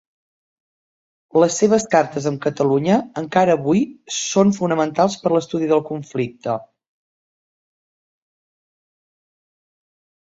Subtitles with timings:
[1.43, 3.83] Les seves cartes amb Catalunya encara avui
[4.21, 6.59] són fonamentals per l'estudi del conflicte.